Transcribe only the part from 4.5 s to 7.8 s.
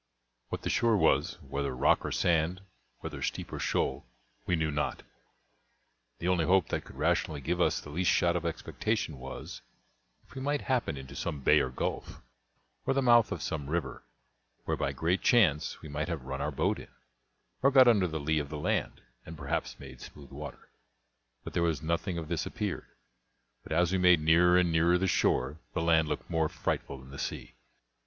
knew not; the only hope that could rationally give us